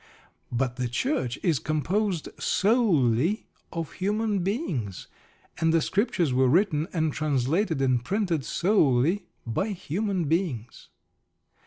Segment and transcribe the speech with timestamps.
[0.51, 5.05] But the Church is composed solely of human beings,
[5.59, 10.89] and the Scriptures were written and translated and printed solely by human beings.